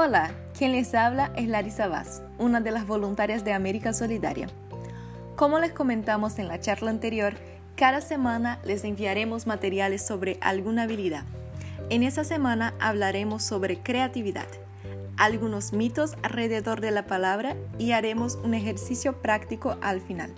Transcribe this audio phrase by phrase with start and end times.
[0.00, 4.46] Hola, quien les habla es Larisa Vaz, una de las voluntarias de América Solidaria.
[5.34, 7.34] Como les comentamos en la charla anterior,
[7.74, 11.24] cada semana les enviaremos materiales sobre alguna habilidad.
[11.90, 14.46] En esa semana hablaremos sobre creatividad,
[15.16, 20.32] algunos mitos alrededor de la palabra y haremos un ejercicio práctico al final.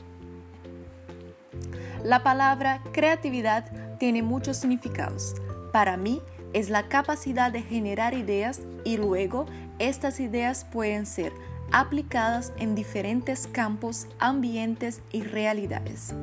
[2.03, 5.35] La palabra creatividad tiene muchos significados.
[5.71, 9.47] Para mí, es la capacidad de generar ideas y luego
[9.79, 11.33] estas ideas pueden ser
[11.73, 16.15] aplicadas en diferentes campos, ambientes y realidades.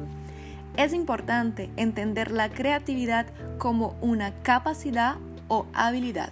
[0.76, 3.26] Es importante entender la creatividad
[3.58, 5.16] como una capacidad
[5.48, 6.32] o habilidad.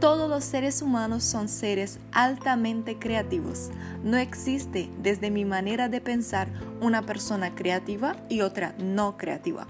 [0.00, 3.70] Todos los seres humanos son seres altamente creativos.
[4.04, 6.48] No existe, desde mi manera de pensar,
[6.80, 9.66] una persona creativa y otra no creativa.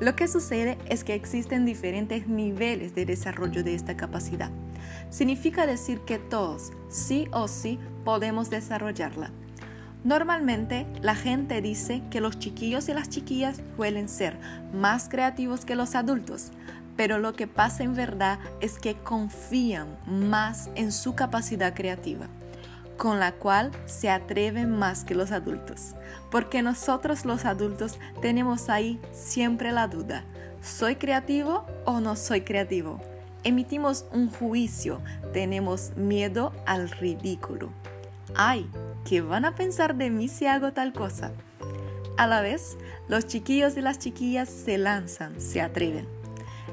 [0.00, 4.50] Lo que sucede es que existen diferentes niveles de desarrollo de esta capacidad.
[5.10, 9.30] Significa decir que todos, sí o sí, podemos desarrollarla.
[10.04, 14.38] Normalmente la gente dice que los chiquillos y las chiquillas suelen ser
[14.72, 16.52] más creativos que los adultos,
[16.96, 22.28] pero lo que pasa en verdad es que confían más en su capacidad creativa
[22.98, 25.94] con la cual se atreven más que los adultos.
[26.30, 30.24] Porque nosotros los adultos tenemos ahí siempre la duda,
[30.60, 33.00] ¿soy creativo o no soy creativo?
[33.44, 35.00] Emitimos un juicio,
[35.32, 37.70] tenemos miedo al ridículo.
[38.34, 38.68] Ay,
[39.08, 41.32] ¿qué van a pensar de mí si hago tal cosa?
[42.18, 42.76] A la vez,
[43.08, 46.17] los chiquillos y las chiquillas se lanzan, se atreven.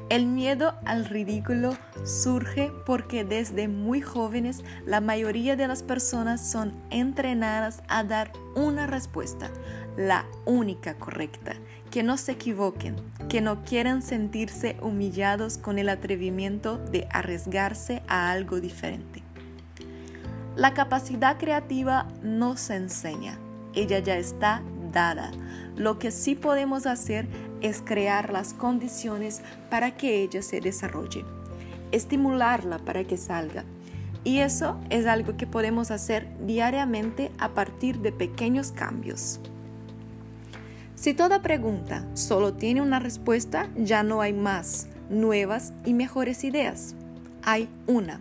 [0.08, 6.74] El miedo al ridículo surge porque desde muy jóvenes la mayoría de las personas son
[6.90, 9.50] entrenadas a dar una respuesta,
[9.96, 11.54] la única correcta,
[11.90, 12.96] que no se equivoquen,
[13.28, 19.22] que no quieran sentirse humillados con el atrevimiento de arriesgarse a algo diferente.
[20.54, 23.38] La capacidad creativa no se enseña,
[23.74, 25.30] ella ya está dada.
[25.76, 27.45] Lo que sí podemos hacer es
[27.84, 31.24] crear las condiciones para que ella se desarrolle,
[31.92, 33.64] estimularla para que salga.
[34.24, 39.40] Y eso es algo que podemos hacer diariamente a partir de pequeños cambios.
[40.96, 46.94] Si toda pregunta solo tiene una respuesta, ya no hay más nuevas y mejores ideas.
[47.42, 48.20] Hay una.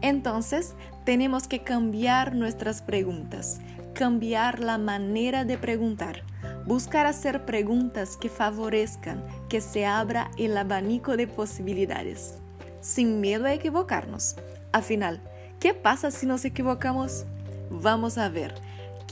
[0.00, 3.60] Entonces, tenemos que cambiar nuestras preguntas,
[3.94, 6.24] cambiar la manera de preguntar
[6.66, 12.38] Buscar hacer preguntas que favorezcan que se abra el abanico de posibilidades,
[12.80, 14.36] sin miedo a equivocarnos.
[14.72, 15.20] Al final,
[15.60, 17.26] ¿qué pasa si nos equivocamos?
[17.70, 18.54] Vamos a ver,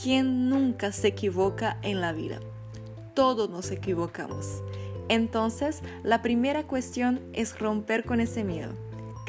[0.01, 2.41] ¿quién nunca se equivoca en la vida?
[3.15, 4.63] Todos nos equivocamos.
[5.09, 8.73] Entonces, la primera cuestión es romper con ese miedo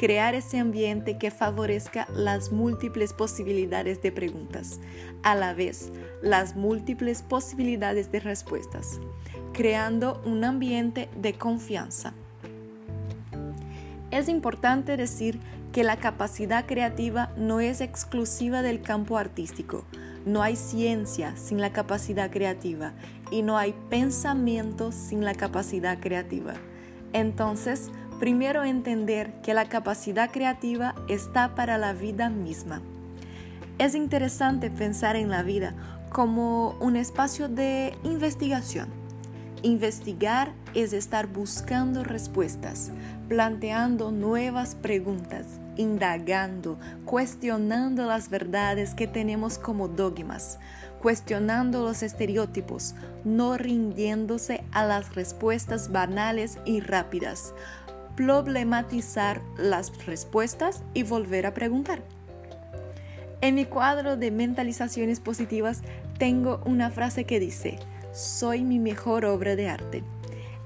[0.04, 4.78] crear ese ambiente que favorezca las múltiples posibilidades de preguntas,
[5.22, 9.00] a la vez las múltiples posibilidades de respuestas,
[9.54, 12.12] creando un ambiente de confianza.
[14.10, 15.40] Es importante decir
[15.72, 19.86] que la capacidad creativa no es exclusiva del campo artístico.
[20.26, 22.92] No hay ciencia sin la capacidad creativa
[23.30, 26.52] y no hay pensamiento sin la capacidad creativa.
[27.14, 32.80] Entonces, Primero entender que la capacidad creativa está para la vida misma.
[33.78, 35.74] Es interesante pensar en la vida
[36.10, 38.88] como un espacio de investigación.
[39.62, 42.92] Investigar es estar buscando respuestas,
[43.28, 45.46] planteando nuevas preguntas,
[45.76, 50.60] indagando, cuestionando las verdades que tenemos como dogmas,
[51.02, 52.94] cuestionando los estereotipos,
[53.24, 57.54] no rindiéndose a las respuestas banales y rápidas,
[58.16, 62.02] problematizar las respuestas y volver a preguntar.
[63.40, 65.82] En mi cuadro de mentalizaciones positivas
[66.18, 67.78] tengo una frase que dice,
[68.12, 70.02] soy mi mejor obra de arte.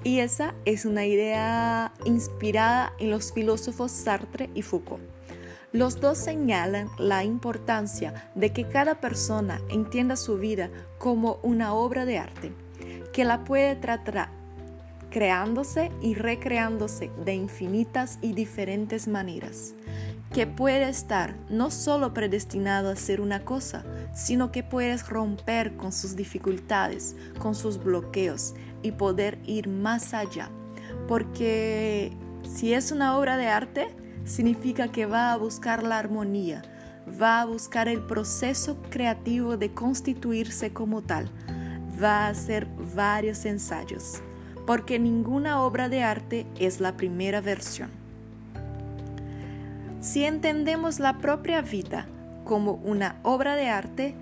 [0.04, 5.02] Y esa es una idea inspirada en los filósofos Sartre y Foucault.
[5.72, 12.06] Los dos señalan la importancia de que cada persona entienda su vida como una obra
[12.06, 12.52] de arte,
[13.12, 14.30] que la puede tratar,
[15.10, 19.74] creándose y recreándose de infinitas y diferentes maneras,
[20.32, 23.84] que puede estar no solo predestinado a ser una cosa,
[24.14, 30.50] sino que puedes romper con sus dificultades, con sus bloqueos y poder ir más allá.
[31.06, 32.12] Porque
[32.44, 33.88] si es una obra de arte,
[34.24, 36.62] significa que va a buscar la armonía,
[37.20, 41.30] va a buscar el proceso creativo de constituirse como tal,
[42.02, 44.22] va a hacer varios ensayos
[44.68, 47.88] porque ninguna obra de arte es la primera versión.
[50.02, 52.06] Si entendemos la propia vida
[52.44, 54.14] como una obra de arte,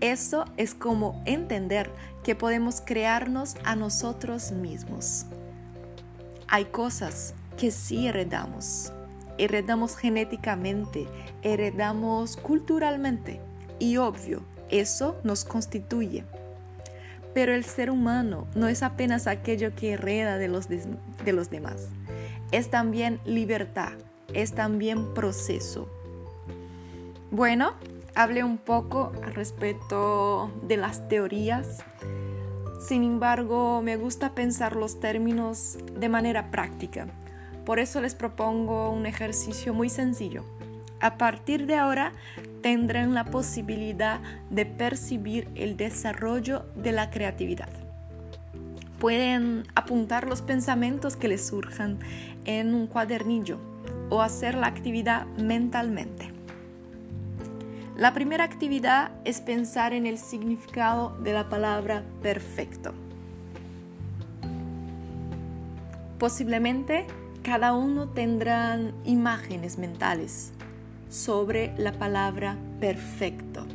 [0.00, 1.90] eso es como entender
[2.22, 5.26] que podemos crearnos a nosotros mismos.
[6.46, 8.92] Hay cosas que sí heredamos.
[9.36, 11.08] Heredamos genéticamente,
[11.42, 13.40] heredamos culturalmente
[13.80, 16.24] y obvio, eso nos constituye.
[17.34, 21.88] Pero el ser humano no es apenas aquello que hereda de los, de los demás.
[22.50, 23.92] Es también libertad,
[24.32, 25.88] es también proceso.
[27.30, 27.74] Bueno,
[28.14, 31.84] hablé un poco al respecto de las teorías.
[32.80, 37.06] Sin embargo, me gusta pensar los términos de manera práctica.
[37.64, 40.44] Por eso les propongo un ejercicio muy sencillo.
[41.00, 42.12] A partir de ahora
[42.60, 47.68] tendrán la posibilidad de percibir el desarrollo de la creatividad.
[48.98, 52.00] Pueden apuntar los pensamientos que les surjan
[52.46, 53.58] en un cuadernillo
[54.10, 56.32] o hacer la actividad mentalmente.
[57.96, 62.92] La primera actividad es pensar en el significado de la palabra perfecto.
[66.18, 67.06] Posiblemente
[67.42, 70.52] cada uno tendrá imágenes mentales
[71.08, 73.66] sobre la palabra perfecto.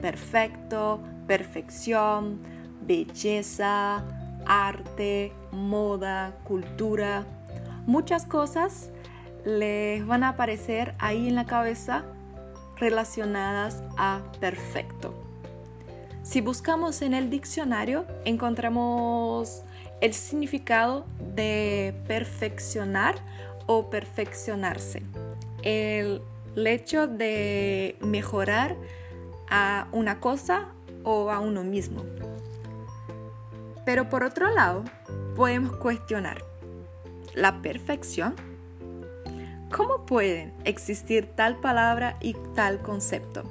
[0.00, 2.40] Perfecto, perfección,
[2.82, 4.04] belleza,
[4.46, 7.24] arte, moda, cultura.
[7.86, 8.90] Muchas cosas
[9.44, 12.04] les van a aparecer ahí en la cabeza
[12.76, 15.14] relacionadas a perfecto.
[16.22, 19.62] Si buscamos en el diccionario, encontramos
[20.00, 23.16] el significado de perfeccionar
[23.66, 25.02] o perfeccionarse.
[25.62, 26.22] El
[26.60, 28.76] el hecho de mejorar
[29.48, 30.68] a una cosa
[31.04, 32.04] o a uno mismo.
[33.86, 34.84] Pero por otro lado,
[35.36, 36.44] podemos cuestionar
[37.34, 38.34] la perfección.
[39.72, 43.44] ¿Cómo pueden existir tal palabra y tal concepto?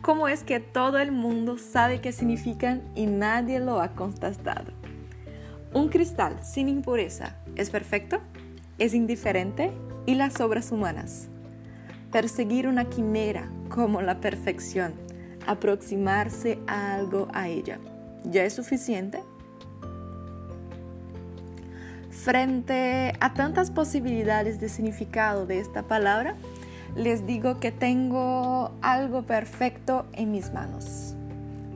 [0.00, 4.72] ¿Cómo es que todo el mundo sabe qué significan y nadie lo ha contestado?
[5.72, 8.20] ¿Un cristal sin impureza es perfecto?
[8.78, 9.72] ¿Es indiferente?
[10.06, 11.28] ¿Y las obras humanas?
[12.10, 14.94] Perseguir una quimera como la perfección,
[15.46, 17.78] aproximarse a algo a ella.
[18.24, 19.22] ¿Ya es suficiente?
[22.10, 26.34] Frente a tantas posibilidades de significado de esta palabra,
[26.96, 31.14] les digo que tengo algo perfecto en mis manos.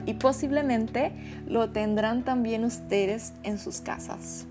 [0.05, 1.13] Y posiblemente
[1.47, 4.47] lo tendrán también ustedes en sus casas.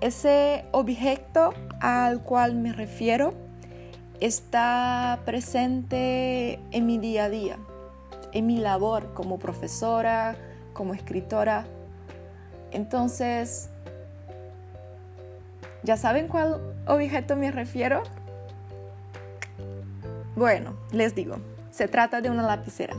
[0.00, 3.34] Ese objeto al cual me refiero
[4.18, 7.58] está presente en mi día a día,
[8.32, 10.34] en mi labor como profesora,
[10.72, 11.66] como escritora.
[12.70, 13.68] Entonces,
[15.82, 18.02] ¿ya saben cuál objeto me refiero?
[20.36, 21.36] Bueno, les digo,
[21.70, 22.96] se trata de una lapicera.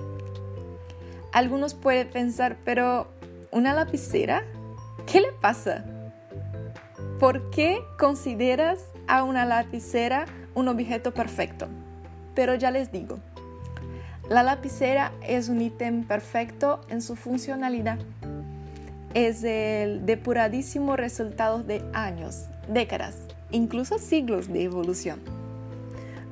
[1.33, 3.07] Algunos pueden pensar, pero
[3.51, 4.43] ¿una lapicera?
[5.07, 5.85] ¿Qué le pasa?
[7.19, 10.25] ¿Por qué consideras a una lapicera
[10.55, 11.67] un objeto perfecto.
[12.33, 13.19] Pero ya les digo,
[14.29, 17.99] la lapicera es un ítem perfecto en su funcionalidad.
[19.13, 23.15] Es el depuradísimo resultado de años, décadas,
[23.51, 25.19] incluso siglos de evolución.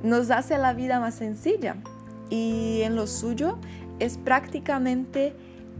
[0.02, 1.76] Nos hace la vida más sencilla
[2.28, 3.58] y en lo suyo
[4.00, 5.34] es prácticamente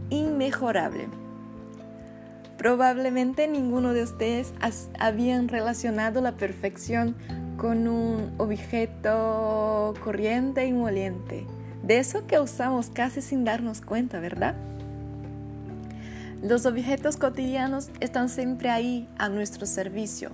[0.09, 1.07] inmejorable.
[2.65, 4.51] Probablemente ninguno de ustedes
[4.97, 7.15] habían relacionado la perfección
[7.57, 11.45] con un objeto corriente y moliente.
[11.83, 14.55] De eso que usamos casi sin darnos cuenta, ¿verdad?
[16.41, 20.31] Los objetos cotidianos están siempre ahí a nuestro servicio,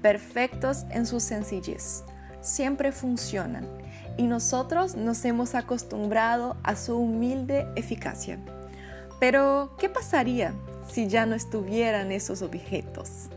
[0.00, 2.04] perfectos en su sencillez.
[2.40, 3.68] Siempre funcionan
[4.16, 8.38] y nosotros nos hemos acostumbrado a su humilde eficacia.
[9.18, 10.52] Pero, ¿qué pasaría
[10.88, 13.28] si ya no estuvieran esos objetos?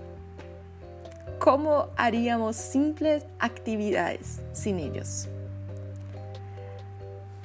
[1.39, 5.29] ¿Cómo haríamos simples actividades sin ellos?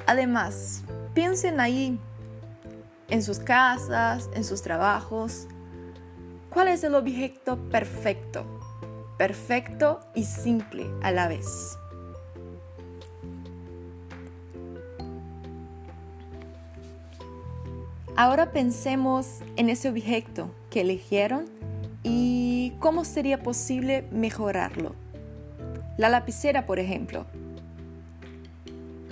[0.07, 0.83] Además,
[1.15, 1.99] piensen ahí,
[3.09, 5.47] en sus casas, en sus trabajos,
[6.51, 8.45] ¿cuál es el objeto perfecto?
[9.17, 11.79] Perfecto y simple a la vez.
[18.17, 21.47] Ahora pensemos en ese objeto que eligieron
[22.07, 24.95] ¿Y cómo sería posible mejorarlo?
[25.97, 27.25] La lapicera, por ejemplo.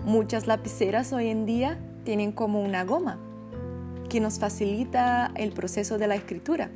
[0.04, 3.18] Muchas lapiceras hoy en día tienen como una goma
[4.10, 6.70] que nos facilita el proceso de la escritura.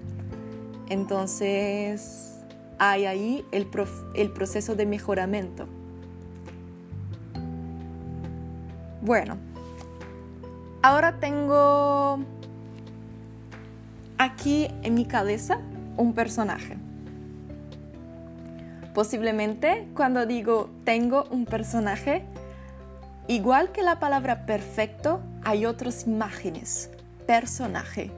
[0.88, 2.38] Entonces,
[2.78, 3.68] hay ahí el,
[4.14, 5.66] el proceso de mejoramiento.
[9.02, 9.36] Bueno,
[10.86, 12.20] ahora tengo
[14.18, 15.58] aquí en mi cabeza
[15.96, 16.76] un personaje.
[18.94, 22.24] Posiblemente cuando digo tengo un personaje,
[23.26, 26.88] igual que la palabra perfecto, hay otras imágenes,
[27.26, 28.12] personaje.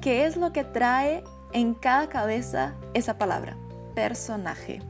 [0.00, 3.56] ¿Qué es lo que trae en cada cabeza esa palabra?
[3.96, 4.80] Personaje.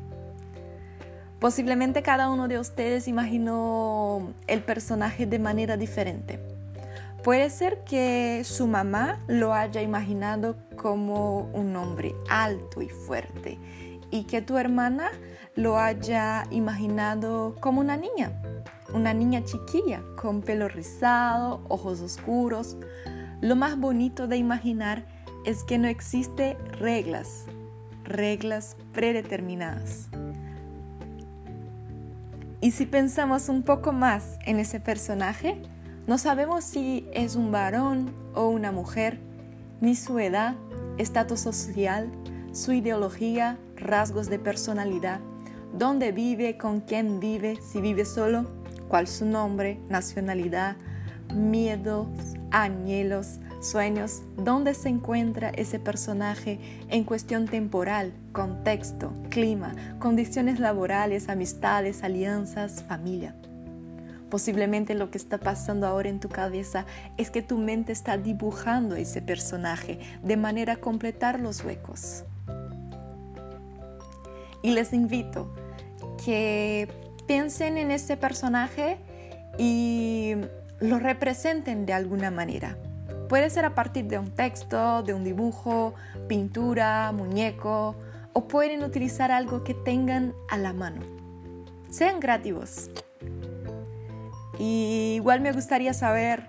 [1.40, 6.55] Posiblemente cada uno de ustedes imaginó el personaje de manera diferente.
[7.26, 13.58] Puede ser que su mamá lo haya imaginado como un hombre alto y fuerte
[14.12, 15.10] y que tu hermana
[15.56, 18.30] lo haya imaginado como una niña,
[18.94, 22.76] una niña chiquilla con pelo rizado, ojos oscuros.
[23.40, 25.04] Lo más bonito de imaginar
[25.44, 27.46] es que no existe reglas,
[28.04, 30.10] reglas predeterminadas.
[32.60, 35.60] Y si pensamos un poco más en ese personaje,
[36.06, 39.18] no sabemos si es un varón o una mujer,
[39.80, 40.54] ni su edad,
[40.98, 42.10] estatus social,
[42.52, 45.20] su ideología, rasgos de personalidad,
[45.72, 48.46] dónde vive, con quién vive, si vive solo,
[48.88, 50.76] cuál su nombre, nacionalidad,
[51.34, 52.06] miedos,
[52.52, 62.04] anhelos, sueños, dónde se encuentra ese personaje en cuestión temporal, contexto, clima, condiciones laborales, amistades,
[62.04, 63.34] alianzas, familia.
[64.30, 66.84] Posiblemente lo que está pasando ahora en tu cabeza
[67.16, 72.24] es que tu mente está dibujando ese personaje de manera a completar los huecos.
[74.62, 75.54] Y les invito
[76.24, 76.88] que
[77.26, 78.98] piensen en ese personaje
[79.58, 80.34] y
[80.80, 82.76] lo representen de alguna manera.
[83.28, 85.94] Puede ser a partir de un texto, de un dibujo,
[86.28, 87.96] pintura, muñeco,
[88.32, 91.02] o pueden utilizar algo que tengan a la mano.
[91.90, 92.90] Sean creativos.
[94.58, 96.48] Igual me gustaría saber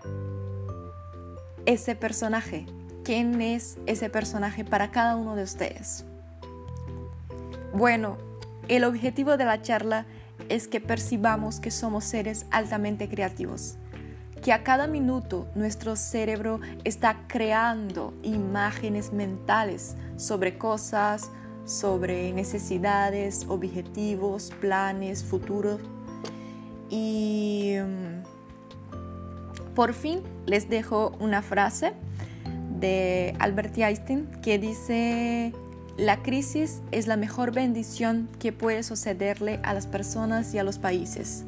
[1.66, 2.66] ese personaje.
[3.04, 6.06] ¿Quién es ese personaje para cada uno de ustedes?
[7.74, 8.18] Bueno,
[8.68, 10.06] el objetivo de la charla
[10.50, 13.78] es que percibamos que somos seres altamente creativos,
[14.42, 21.32] que a cada minuto nuestro cerebro está creando imágenes mentales sobre cosas,
[21.66, 25.82] sobre necesidades, objetivos, planes, futuros
[26.90, 28.24] y mm,
[29.76, 31.94] por fin les dejo una frase
[32.80, 35.54] de Albert Einstein que dice,
[35.98, 40.78] la crisis es la mejor bendición que puede sucederle a las personas y a los
[40.78, 41.44] países,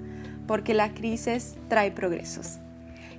[0.48, 2.58] porque la crisis trae progresos.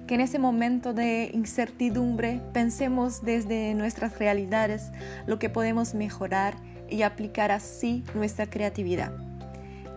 [0.07, 4.91] Que en ese momento de incertidumbre pensemos desde nuestras realidades
[5.27, 6.57] lo que podemos mejorar
[6.89, 9.30] y aplicar así nuestra creatividad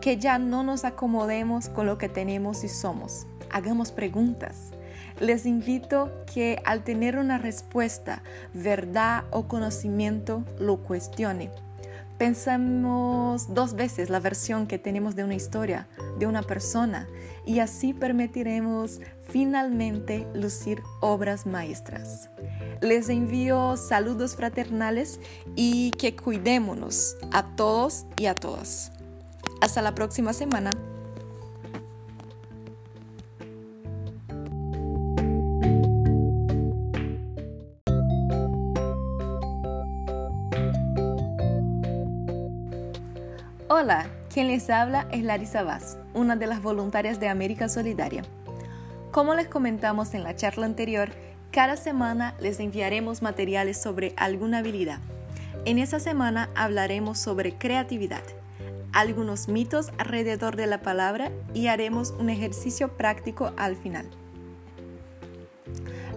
[0.03, 3.25] que ya no nos acomodemos con lo que tenemos y somos.
[3.49, 4.71] Hagamos preguntas.
[5.21, 8.21] Les invito que al tener una respuesta,
[8.53, 11.51] verdad o conocimiento, lo cuestione.
[12.17, 15.87] Pensamos dos veces la versión que tenemos de una historia,
[16.19, 17.07] de una persona,
[17.45, 22.29] y así permitiremos finalmente lucir obras maestras.
[22.81, 25.21] Les envío saludos fraternales
[25.55, 28.92] y que cuidémonos a todos y a todas.
[29.63, 30.71] Hasta la próxima semana.
[43.69, 48.23] Hola, quien les habla es Larisa Vaz, una de las voluntarias de América Solidaria.
[49.11, 51.09] Como les comentamos en la charla anterior,
[51.51, 54.99] cada semana les enviaremos materiales sobre alguna habilidad.
[55.63, 58.23] En esa semana hablaremos sobre creatividad
[58.93, 64.09] algunos mitos alrededor de la palabra y haremos un ejercicio práctico al final.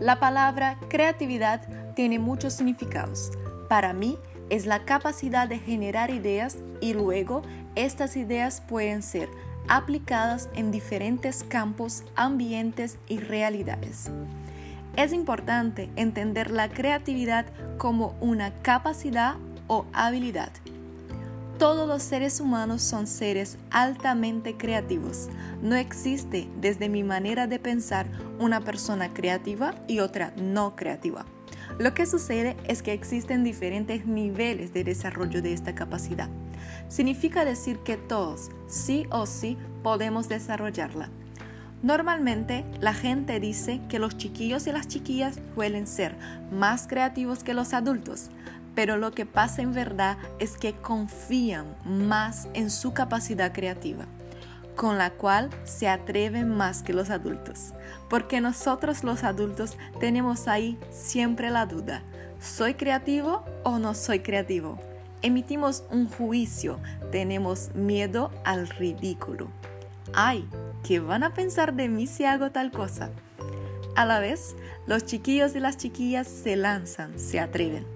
[0.01, 3.33] La palabra creatividad tiene muchos significados.
[3.69, 4.19] Para mí
[4.51, 7.43] es la capacidad de generar ideas y luego
[7.75, 9.29] estas ideas pueden ser
[9.69, 14.11] aplicadas en diferentes campos, ambientes y realidades.
[14.97, 17.47] Es importante entender la creatividad
[17.79, 20.53] como una capacidad o habilidad
[21.59, 25.29] todos los seres humanos son seres altamente creativos.
[25.63, 28.07] No existe, desde mi manera de pensar,
[28.39, 31.25] una persona creativa y otra no creativa.
[31.79, 36.29] Lo que sucede es que existen diferentes niveles de desarrollo de esta capacidad.
[36.89, 41.11] Significa decir que todos, sí o sí, podemos desarrollarla.
[41.83, 46.17] Normalmente la gente dice que los chiquillos y las chiquillas suelen ser
[46.51, 48.31] más creativos que los adultos,
[48.77, 54.05] pero lo que pasa en verdad es que confían más en su capacidad creativa,
[54.77, 57.73] con la cual se atreven más que los adultos,
[58.11, 62.03] porque nosotros los adultos tenemos ahí siempre la duda,
[62.39, 64.79] ¿soy creativo o no soy creativo?
[65.23, 66.79] Emitimos un juicio,
[67.11, 69.49] tenemos miedo al ridículo.
[70.13, 70.47] Ay,
[70.85, 73.11] ¿qué van a pensar de mí si hago tal cosa?
[73.97, 74.55] A la vez,
[74.87, 77.96] los chiquillos y las chiquillas se lanzan, se atreven.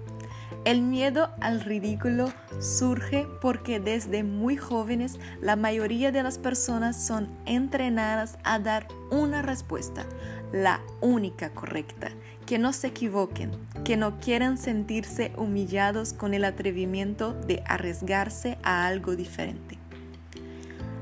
[0.65, 7.29] El miedo al ridículo surge porque desde muy jóvenes la mayoría de las personas son
[7.45, 10.05] entrenadas a dar una respuesta,
[10.51, 12.11] la única correcta,
[12.45, 13.51] que no se equivoquen,
[13.83, 19.79] que no quieran sentirse humillados con el atrevimiento de arriesgarse a algo diferente.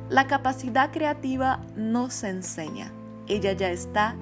[0.09, 2.91] La capacidad creativa no se enseña,
[3.27, 4.15] ella ya está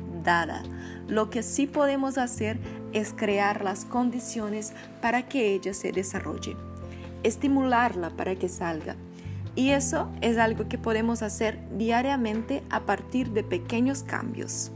[1.08, 2.77] lo que sí podemos hacer es
[3.16, 6.56] crear las condiciones para que ella se desarrolle,
[7.24, 8.96] estimularla para que salga.
[9.56, 14.72] Y eso es algo que podemos hacer diariamente a partir de pequeños cambios.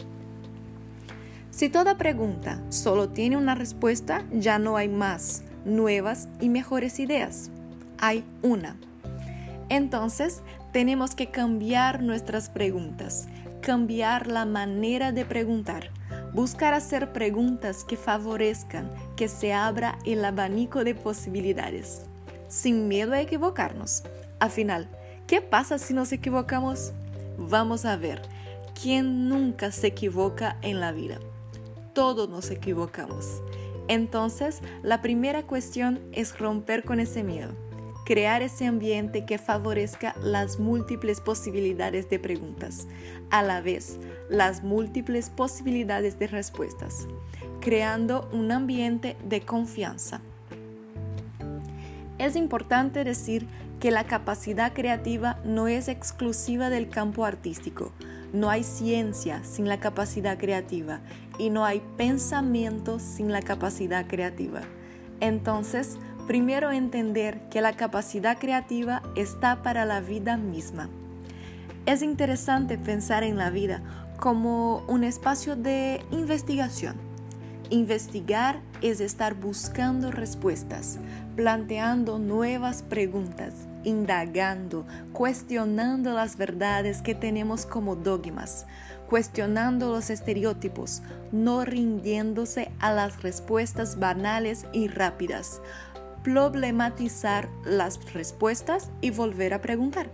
[1.52, 7.52] Si toda pregunta solo tiene una respuesta, ya no hay más nuevas y mejores ideas.
[8.00, 8.78] Hay una.
[9.70, 10.42] Entonces,
[10.72, 13.28] tenemos que cambiar nuestras preguntas
[13.62, 15.92] cambiar la manera de preguntar,
[16.34, 22.04] buscar hacer preguntas que favorezcan que se abra el abanico de posibilidades,
[22.48, 24.04] sin miedo a equivocarnos.
[24.40, 24.90] Al final,
[25.28, 26.94] ¿qué pasa si nos equivocamos?
[27.38, 28.22] Vamos a ver,
[28.82, 31.20] ¿quién nunca se equivoca en la vida?
[31.94, 33.42] Todos nos equivocamos.
[33.88, 37.54] Entonces, la primera cuestión es romper con ese miedo
[38.12, 42.90] crear ese ambiente que favorezca las múltiples posibilidades de preguntas,
[43.30, 44.00] a la vez
[44.30, 47.08] las múltiples posibilidades de respuestas,
[47.62, 50.20] creando un ambiente de confianza.
[52.18, 53.48] Es importante decir
[53.80, 57.94] que la capacidad creativa no es exclusiva del campo artístico.
[58.34, 61.00] No hay ciencia sin la capacidad creativa
[61.38, 64.64] y no hay pensamiento sin la capacidad creativa.
[65.22, 70.90] Entonces, primero entender que la capacidad creativa está para la vida misma.
[71.86, 73.82] Es interesante pensar en la vida
[74.18, 76.96] como un espacio de investigación.
[77.72, 81.00] Investigar es estar buscando respuestas,
[81.36, 83.54] planteando nuevas preguntas,
[83.84, 88.68] indagando, cuestionando las verdades que tenemos como dogmas,
[89.10, 95.62] cuestionando los estereotipos, no rindiéndose a las respuestas banales y rápidas,
[96.24, 100.10] problematizar las respuestas y volver a preguntar.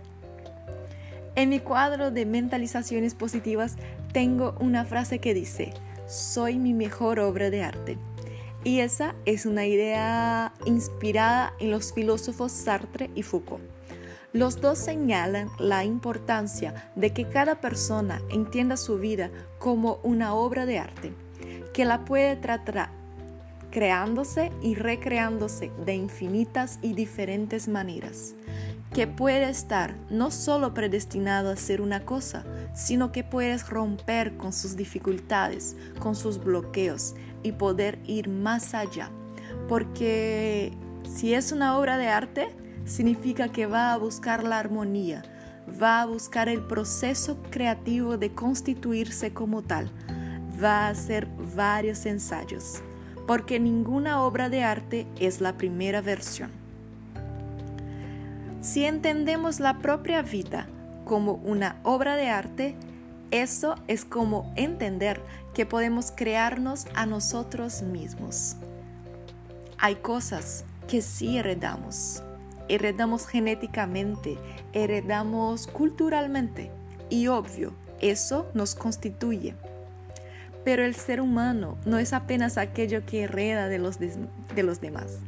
[1.34, 3.76] En mi cuadro de mentalizaciones positivas
[4.12, 5.72] tengo una frase que dice,
[6.06, 7.98] soy mi mejor obra de arte.
[8.64, 13.62] Y esa es una idea inspirada en los filósofos Sartre y Foucault.
[14.32, 20.66] Los dos señalan la importancia de que cada persona entienda su vida como una obra
[20.66, 21.12] de arte,
[21.72, 22.97] que la puede tratar
[23.70, 28.34] creándose y recreándose de infinitas y diferentes maneras,
[28.92, 34.52] que puede estar no solo predestinado a ser una cosa, sino que puedes romper con
[34.52, 39.10] sus dificultades, con sus bloqueos y poder ir más allá.
[39.68, 40.72] Porque
[41.04, 42.48] si es una obra de arte,
[42.84, 45.22] significa que va a buscar la armonía,
[45.80, 49.90] va a buscar el proceso creativo de constituirse como tal,
[50.62, 52.82] va a hacer varios ensayos
[53.28, 56.50] porque ninguna obra de arte es la primera versión.
[58.62, 60.66] Si entendemos la propia vida
[61.04, 62.74] como una obra de arte,
[63.30, 65.20] eso es como entender
[65.52, 68.56] que podemos crearnos a nosotros mismos.
[69.76, 72.22] Hay cosas que sí heredamos.
[72.70, 74.38] Heredamos genéticamente,
[74.72, 76.70] heredamos culturalmente
[77.10, 79.54] y obvio, eso nos constituye.
[80.64, 85.18] Pero el ser humano no es apenas aquello que hereda de los, de los demás.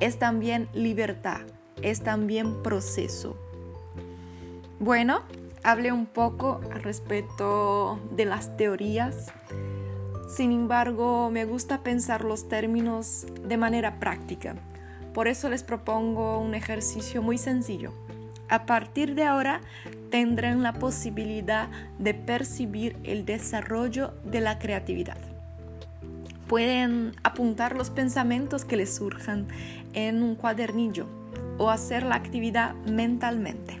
[0.00, 1.40] Es también libertad,
[1.82, 3.36] es también proceso.
[4.78, 5.22] Bueno,
[5.62, 9.32] hablé un poco al respecto de las teorías.
[10.28, 14.54] Sin embargo, me gusta pensar los términos de manera práctica.
[15.14, 17.92] Por eso les propongo un ejercicio muy sencillo.
[18.48, 19.60] A partir de ahora
[20.16, 25.18] tendrán la posibilidad de percibir el desarrollo de la creatividad.
[26.48, 29.46] Pueden apuntar los pensamientos que les surjan
[29.92, 31.06] en un cuadernillo
[31.58, 33.78] o hacer la actividad mentalmente.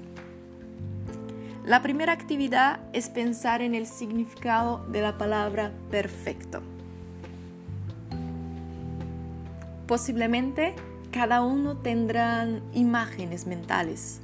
[1.64, 6.60] La primera actividad es pensar en el significado de la palabra perfecto.
[9.86, 10.74] Posiblemente
[11.12, 14.20] cada uno tendrán imágenes mentales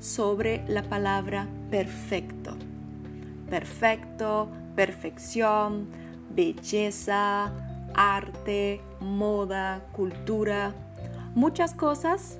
[0.00, 2.56] sobre la palabra perfecto.
[3.48, 5.88] Perfecto, perfección,
[6.30, 7.52] belleza,
[7.94, 10.74] arte, moda, cultura.
[11.34, 12.38] Muchas cosas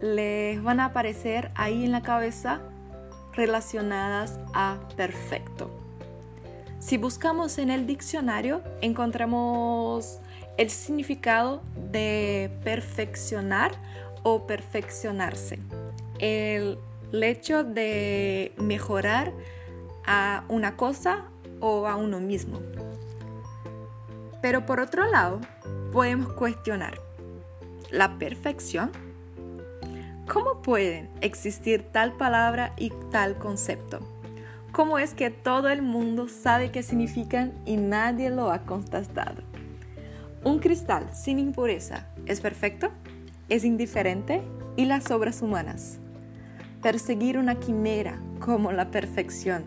[0.00, 2.60] les van a aparecer ahí en la cabeza
[3.34, 5.70] relacionadas a perfecto.
[6.78, 10.20] Si buscamos en el diccionario, encontramos
[10.56, 13.72] el significado de perfeccionar
[14.22, 15.58] o perfeccionarse.
[16.18, 16.78] El,
[17.12, 19.32] hecho de mejorar
[20.06, 21.24] a una cosa
[21.60, 22.60] o a uno mismo.
[24.42, 25.40] Pero por otro lado,
[25.92, 27.00] podemos cuestionar
[27.90, 28.90] la perfección.
[30.28, 34.00] ¿Cómo pueden existir tal palabra y tal concepto?
[34.72, 39.42] ¿Cómo es que todo el mundo sabe qué significan y nadie lo ha contestado?
[40.44, 42.90] ¿Un cristal sin impureza es perfecto?
[43.48, 44.42] ¿Es indiferente?
[44.76, 45.98] ¿Y las obras humanas?
[46.82, 49.64] Perseguir una quimera como la perfección,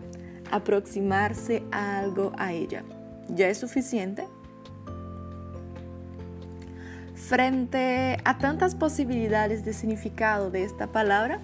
[0.50, 2.82] aproximarse a algo a ella,
[3.28, 4.26] ¿ya es suficiente?
[7.14, 11.40] Frente a tantas posibilidades de significado de esta palabra,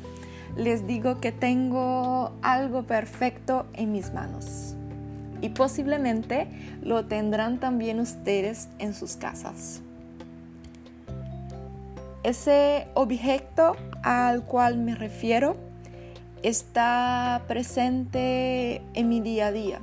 [0.57, 4.75] les digo que tengo algo perfecto en mis manos
[5.41, 6.49] y posiblemente
[6.83, 9.83] lo tendrán también ustedes en sus casas.
[12.27, 15.55] Ese objeto al cual me refiero
[16.43, 19.79] está presente en mi día a día,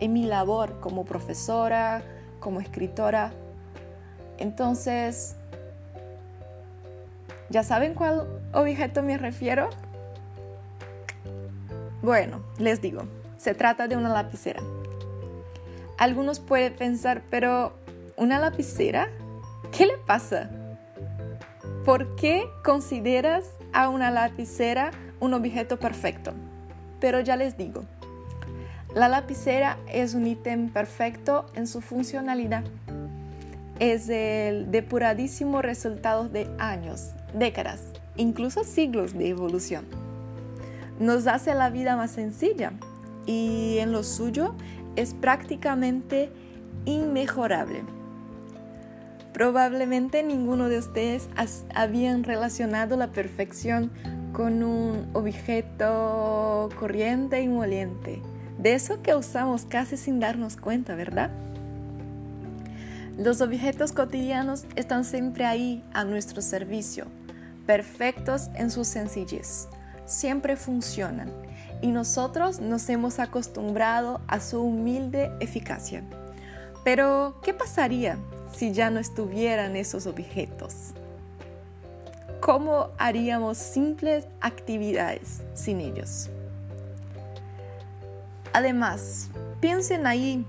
[0.00, 2.02] en mi labor como profesora,
[2.40, 3.30] como escritora.
[4.38, 5.36] Entonces,
[7.50, 9.70] ¿ya saben cuál objeto me refiero?
[12.02, 13.02] Bueno, les digo,
[13.36, 14.60] se trata de una lapicera.
[15.98, 17.74] Algunos pueden pensar, pero
[18.16, 19.08] ¿una lapicera?
[19.70, 20.50] ¿Qué le pasa?
[21.90, 26.30] ¿Por qué consideras a una lapicera un objeto perfecto?
[27.00, 27.82] Pero ya les digo,
[28.94, 32.62] la lapicera es un ítem perfecto en su funcionalidad.
[33.80, 37.82] Es el depuradísimo resultado de años, décadas,
[38.14, 39.84] incluso siglos de evolución
[41.00, 42.72] nos hace la vida más sencilla
[43.26, 44.54] y en lo suyo
[44.94, 46.30] es prácticamente
[46.84, 47.82] inmejorable.
[49.32, 51.28] Probablemente ninguno de ustedes
[51.74, 53.90] habían relacionado la perfección
[54.32, 58.22] con un objeto corriente y moliente,
[58.58, 61.30] de eso que usamos casi sin darnos cuenta, ¿verdad?
[63.18, 67.06] Los objetos cotidianos están siempre ahí a nuestro servicio,
[67.66, 69.68] perfectos en su sencillez
[70.10, 71.32] siempre funcionan
[71.80, 76.02] y nosotros nos hemos acostumbrado a su humilde eficacia.
[76.84, 78.18] Pero, ¿qué pasaría
[78.52, 80.92] si ya no estuvieran esos objetos?
[82.40, 86.30] ¿Cómo haríamos simples actividades sin ellos?
[88.52, 89.28] Además,
[89.60, 90.44] piensen ahí,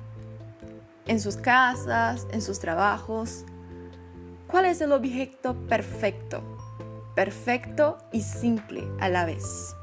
[1.06, 3.46] en sus casas, en sus trabajos,
[4.48, 6.44] ¿cuál es el objeto perfecto
[7.16, 9.76] perfecto y simple a la vez.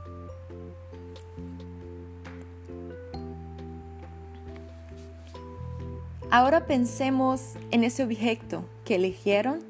[6.30, 9.60] Ahora pensemos en ese objeto que eligieron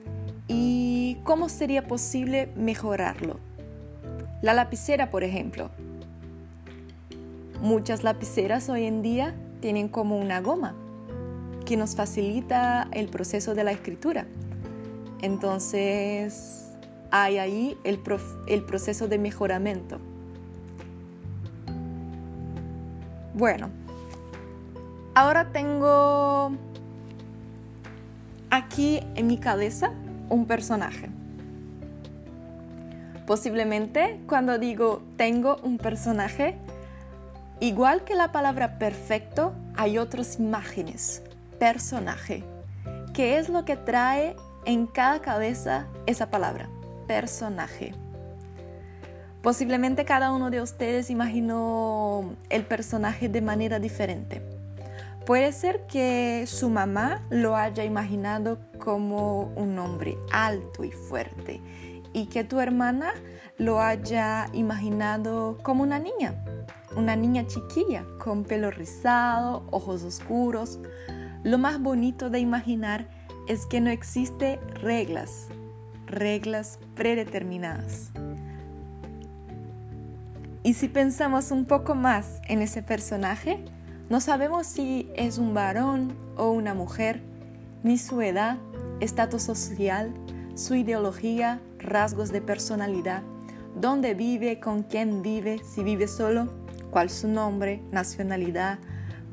[0.49, 3.39] y cómo sería posible mejorarlo.
[4.43, 5.71] La lapicera, por ejemplo.
[7.61, 10.75] Muchas lapiceras hoy en día tienen como una goma
[11.65, 14.27] que nos facilita el proceso de la escritura.
[15.23, 16.73] Entonces,
[17.13, 18.01] hay ahí el,
[18.49, 20.01] el proceso de mejoramiento.
[23.35, 23.71] Bueno,
[25.19, 26.53] ahora tengo
[28.51, 29.91] aquí en mi cabeza
[30.29, 31.09] un personaje.
[33.27, 36.57] Posiblemente cuando digo tengo un personaje,
[37.59, 41.25] igual que la palabra perfecto, hay otras imágenes.
[41.59, 42.45] Personaje.
[43.13, 46.69] ¿Qué es lo que trae en cada cabeza esa palabra?
[47.09, 47.95] personaje.
[49.43, 54.58] Posiblemente cada uno de ustedes imaginó el personaje de manera diferente.
[55.29, 61.61] Puede ser que su mamá lo haya imaginado como un hombre alto y fuerte
[62.15, 63.13] y que tu hermana
[63.59, 66.43] lo haya imaginado como una niña,
[66.97, 70.81] una niña chiquilla con pelo rizado, ojos oscuros.
[71.45, 73.07] Lo más bonito de imaginar
[73.49, 75.49] es que no existe reglas,
[76.07, 78.13] reglas predeterminadas.
[80.63, 83.63] Y si pensamos un poco más en ese personaje,
[84.09, 87.21] no sabemos si es un varón o una mujer,
[87.83, 88.57] ni su edad,
[89.01, 90.13] estatus social,
[90.55, 93.23] su ideología, rasgos de personalidad,
[93.75, 96.49] dónde vive, con quién vive, si vive solo,
[96.91, 98.79] cuál su nombre, nacionalidad,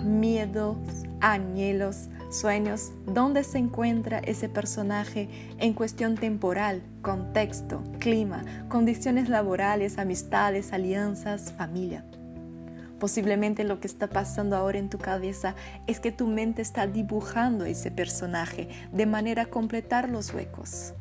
[0.03, 0.77] miedos,
[1.21, 10.73] anhelos, sueños, dónde se encuentra ese personaje en cuestión temporal, contexto, clima, condiciones laborales, amistades,
[10.73, 12.03] alianzas, familia.
[12.99, 15.55] Posiblemente lo que está pasando ahora en tu cabeza
[15.85, 20.93] es que tu mente está dibujando ese personaje de manera a completar los huecos.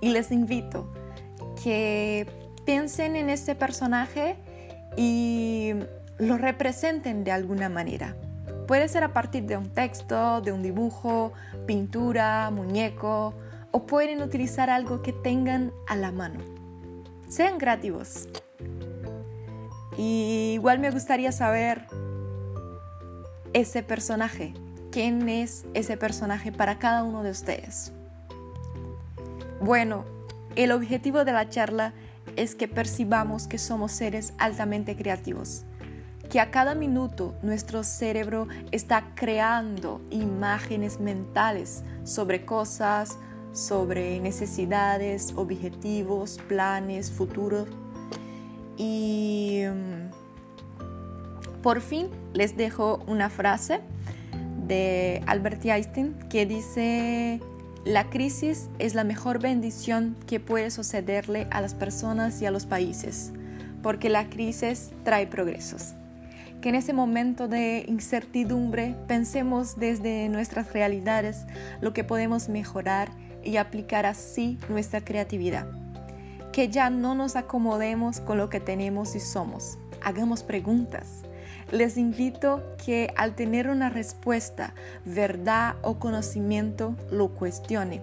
[0.00, 0.92] Y les invito
[1.62, 2.26] que
[2.66, 4.36] piensen en ese personaje
[4.96, 5.72] y
[6.18, 8.16] lo representen de alguna manera.
[8.66, 11.32] Puede ser a partir de un texto, de un dibujo,
[11.66, 13.34] pintura, muñeco,
[13.70, 16.40] o pueden utilizar algo que tengan a la mano.
[17.28, 18.28] Sean creativos.
[19.96, 21.86] Igual me gustaría saber
[23.52, 24.54] ese personaje.
[24.90, 27.92] ¿Quién es ese personaje para cada uno de ustedes?
[29.60, 30.04] Bueno,
[30.56, 31.92] el objetivo de la charla
[32.36, 35.64] es que percibamos que somos seres altamente creativos
[36.34, 43.18] que a cada minuto nuestro cerebro está creando imágenes mentales sobre cosas,
[43.52, 47.68] sobre necesidades, objetivos, planes, futuros.
[48.76, 50.10] Y mm,
[51.62, 53.80] por fin les dejo una frase
[54.66, 57.40] de Albert Einstein que dice,
[57.84, 62.66] la crisis es la mejor bendición que puede sucederle a las personas y a los
[62.66, 63.32] países,
[63.82, 65.94] porque la crisis trae progresos
[66.64, 71.44] que en ese momento de incertidumbre pensemos desde nuestras realidades
[71.82, 73.10] lo que podemos mejorar
[73.42, 75.83] y aplicar así nuestra creatividad.
[76.54, 79.76] Que ya no nos acomodemos con lo que tenemos y somos.
[80.02, 81.22] Hagamos preguntas.
[81.72, 84.72] Les invito que al tener una respuesta,
[85.04, 88.02] verdad o conocimiento, lo cuestione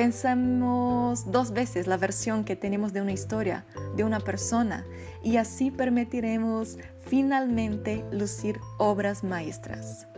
[0.00, 3.66] Pensamos dos veces la versión que tenemos de una historia,
[3.96, 4.86] de una persona,
[5.22, 10.08] y así permitiremos finalmente lucir obras maestras.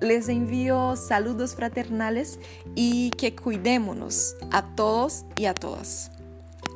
[0.00, 2.38] Les envío saludos fraternales
[2.76, 6.11] y que cuidémonos a todos y a todas.